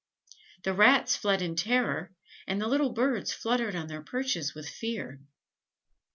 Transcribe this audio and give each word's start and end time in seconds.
The 0.63 0.73
Rats 0.73 1.15
fled 1.15 1.43
in 1.43 1.55
terror, 1.55 2.11
and 2.47 2.59
the 2.59 2.65
little 2.67 2.91
Birds 2.91 3.31
fluttered 3.35 3.75
on 3.75 3.85
their 3.85 4.01
perches 4.01 4.55
with 4.55 4.67
fear. 4.67 5.19